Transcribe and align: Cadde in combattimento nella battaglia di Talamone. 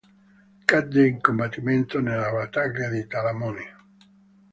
Cadde 0.65 1.07
in 1.09 1.21
combattimento 1.21 1.99
nella 1.99 2.31
battaglia 2.31 2.89
di 2.89 3.05
Talamone. 3.05 3.75